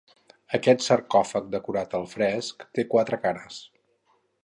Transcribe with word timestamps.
Aquest 0.57 0.81
sarcòfag, 0.85 1.53
decorat 1.57 1.95
al 1.99 2.09
fresc, 2.17 2.67
té 2.79 2.89
quatre 2.95 3.25
cares. 3.27 3.65